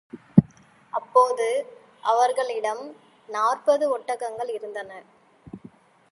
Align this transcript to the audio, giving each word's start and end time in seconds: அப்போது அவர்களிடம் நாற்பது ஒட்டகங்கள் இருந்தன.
அப்போது 0.93 1.47
அவர்களிடம் 2.03 2.81
நாற்பது 3.29 3.97
ஒட்டகங்கள் 3.97 4.51
இருந்தன. 4.53 4.91